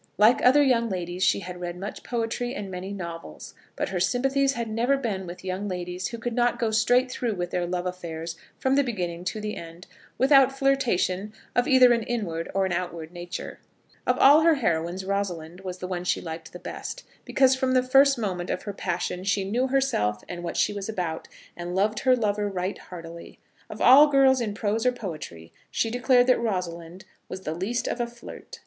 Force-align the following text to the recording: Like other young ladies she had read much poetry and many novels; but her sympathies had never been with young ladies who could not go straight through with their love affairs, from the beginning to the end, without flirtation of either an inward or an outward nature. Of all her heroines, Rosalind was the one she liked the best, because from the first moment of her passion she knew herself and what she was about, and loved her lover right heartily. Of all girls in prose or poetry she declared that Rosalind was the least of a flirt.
Like 0.17 0.43
other 0.43 0.63
young 0.63 0.89
ladies 0.89 1.21
she 1.23 1.41
had 1.41 1.59
read 1.61 1.75
much 1.77 2.01
poetry 2.01 2.55
and 2.55 2.71
many 2.71 2.91
novels; 2.91 3.53
but 3.75 3.89
her 3.89 3.99
sympathies 3.99 4.53
had 4.53 4.67
never 4.67 4.97
been 4.97 5.27
with 5.27 5.45
young 5.45 5.67
ladies 5.67 6.07
who 6.07 6.17
could 6.17 6.33
not 6.33 6.57
go 6.57 6.71
straight 6.71 7.11
through 7.11 7.35
with 7.35 7.51
their 7.51 7.67
love 7.67 7.85
affairs, 7.85 8.35
from 8.57 8.73
the 8.73 8.83
beginning 8.83 9.23
to 9.25 9.39
the 9.39 9.55
end, 9.55 9.85
without 10.17 10.57
flirtation 10.57 11.33
of 11.55 11.67
either 11.67 11.93
an 11.93 12.01
inward 12.01 12.49
or 12.55 12.65
an 12.65 12.71
outward 12.73 13.11
nature. 13.11 13.59
Of 14.07 14.17
all 14.17 14.41
her 14.41 14.55
heroines, 14.55 15.05
Rosalind 15.05 15.61
was 15.61 15.77
the 15.77 15.87
one 15.87 16.03
she 16.03 16.19
liked 16.19 16.51
the 16.51 16.57
best, 16.57 17.03
because 17.23 17.55
from 17.55 17.73
the 17.75 17.83
first 17.83 18.17
moment 18.17 18.49
of 18.49 18.63
her 18.63 18.73
passion 18.73 19.23
she 19.23 19.43
knew 19.43 19.67
herself 19.67 20.23
and 20.27 20.43
what 20.43 20.57
she 20.57 20.73
was 20.73 20.89
about, 20.89 21.27
and 21.55 21.75
loved 21.75 21.99
her 21.99 22.15
lover 22.15 22.49
right 22.49 22.79
heartily. 22.79 23.37
Of 23.69 23.79
all 23.81 24.07
girls 24.07 24.41
in 24.41 24.55
prose 24.55 24.83
or 24.83 24.91
poetry 24.91 25.53
she 25.69 25.91
declared 25.91 26.25
that 26.25 26.39
Rosalind 26.39 27.05
was 27.29 27.41
the 27.41 27.53
least 27.53 27.87
of 27.87 28.01
a 28.01 28.07
flirt. 28.07 28.59